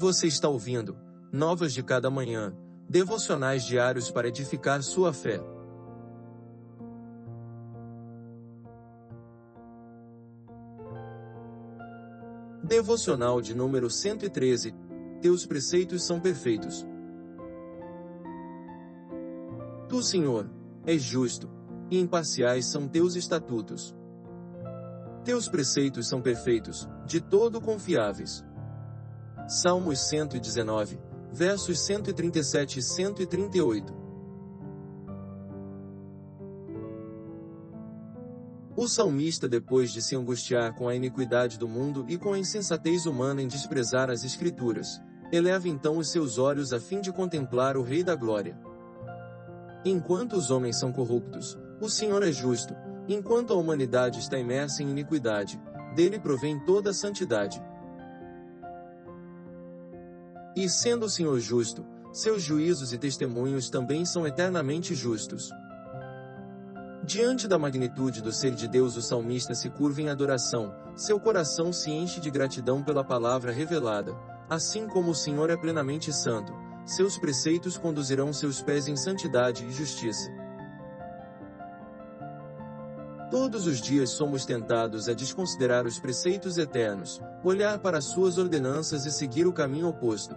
[0.00, 0.96] Você está ouvindo
[1.30, 2.56] Novas de Cada Manhã,
[2.88, 5.38] devocionais diários para edificar sua fé.
[12.64, 14.74] Devocional de número 113.
[15.20, 16.86] Teus preceitos são perfeitos.
[19.86, 20.50] Tu, Senhor,
[20.86, 21.46] és justo,
[21.90, 23.94] e imparciais são teus estatutos.
[25.26, 28.42] Teus preceitos são perfeitos, de todo confiáveis.
[29.52, 30.96] Salmos 119,
[31.32, 33.92] versos 137 e 138.
[38.76, 43.06] O salmista, depois de se angustiar com a iniquidade do mundo e com a insensatez
[43.06, 47.82] humana em desprezar as Escrituras, eleva então os seus olhos a fim de contemplar o
[47.82, 48.56] Rei da Glória.
[49.84, 52.72] Enquanto os homens são corruptos, o Senhor é justo,
[53.08, 55.60] enquanto a humanidade está imersa em iniquidade,
[55.96, 57.60] dele provém toda a santidade.
[60.56, 65.50] E sendo o Senhor justo, seus juízos e testemunhos também são eternamente justos.
[67.04, 71.72] Diante da magnitude do ser de Deus, o salmista se curva em adoração, seu coração
[71.72, 74.14] se enche de gratidão pela palavra revelada.
[74.48, 76.52] Assim como o Senhor é plenamente santo,
[76.84, 80.28] seus preceitos conduzirão seus pés em santidade e justiça.
[83.30, 89.12] Todos os dias somos tentados a desconsiderar os preceitos eternos, olhar para suas ordenanças e
[89.12, 90.34] seguir o caminho oposto.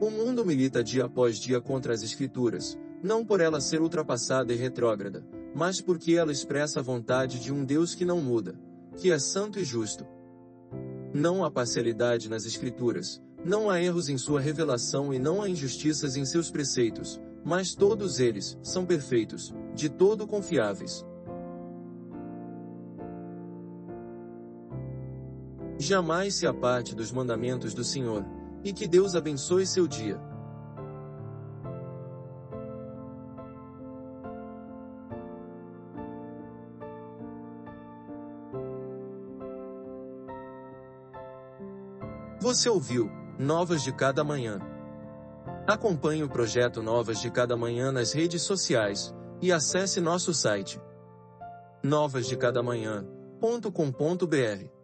[0.00, 4.56] O mundo milita dia após dia contra as Escrituras, não por ela ser ultrapassada e
[4.56, 5.22] retrógrada,
[5.54, 8.58] mas porque ela expressa a vontade de um Deus que não muda,
[8.96, 10.06] que é santo e justo.
[11.12, 16.16] Não há parcialidade nas Escrituras, não há erros em sua revelação e não há injustiças
[16.16, 21.04] em seus preceitos, mas todos eles são perfeitos, de todo confiáveis.
[25.78, 28.24] Jamais se aparte dos mandamentos do Senhor,
[28.64, 30.18] e que Deus abençoe seu dia.
[42.40, 44.58] Você ouviu Novas de Cada Manhã.
[45.66, 50.80] Acompanhe o projeto Novas de Cada Manhã nas redes sociais e acesse nosso site
[51.82, 54.79] novasdecadamanhã.com.br.